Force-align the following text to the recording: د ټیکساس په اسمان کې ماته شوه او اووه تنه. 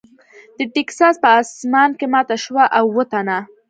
د 0.57 0.59
ټیکساس 0.73 1.15
په 1.23 1.29
اسمان 1.41 1.89
کې 1.99 2.05
ماته 2.13 2.35
شوه 2.43 2.63
او 2.77 2.85
اووه 2.89 3.03
تنه. 3.11 3.37